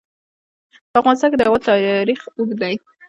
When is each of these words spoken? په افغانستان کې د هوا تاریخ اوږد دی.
په 0.91 0.97
افغانستان 1.01 1.29
کې 1.31 1.37
د 1.39 1.43
هوا 1.47 1.59
تاریخ 1.67 2.19
اوږد 2.37 2.57
دی. 2.61 2.75